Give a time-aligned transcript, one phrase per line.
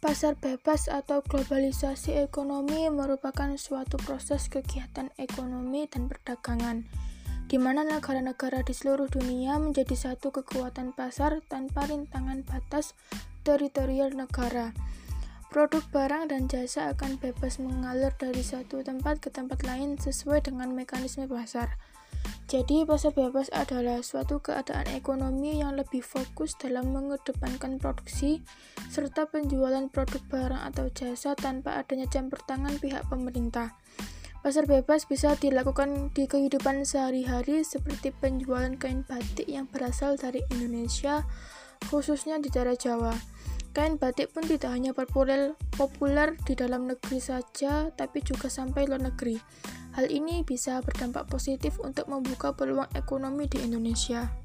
[0.00, 6.88] Pasar bebas atau globalisasi ekonomi merupakan suatu proses kegiatan ekonomi dan perdagangan,
[7.52, 12.96] di mana negara-negara di seluruh dunia menjadi satu kekuatan pasar tanpa rintangan batas
[13.44, 14.72] teritorial negara.
[15.52, 20.72] Produk barang dan jasa akan bebas mengalir dari satu tempat ke tempat lain sesuai dengan
[20.72, 21.76] mekanisme pasar.
[22.50, 28.42] Jadi, pasar bebas adalah suatu keadaan ekonomi yang lebih fokus dalam mengedepankan produksi
[28.90, 33.78] serta penjualan produk barang atau jasa tanpa adanya campur tangan pihak pemerintah.
[34.40, 41.28] Pasar bebas bisa dilakukan di kehidupan sehari-hari seperti penjualan kain batik yang berasal dari Indonesia,
[41.92, 43.12] khususnya di daerah Jawa.
[43.70, 49.12] Kain batik pun tidak hanya populer, populer di dalam negeri saja, tapi juga sampai luar
[49.12, 49.38] negeri.
[49.90, 54.39] Hal ini bisa berdampak positif untuk membuka peluang ekonomi di Indonesia.